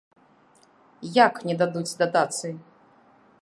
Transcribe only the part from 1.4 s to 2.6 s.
не дадуць датацый?!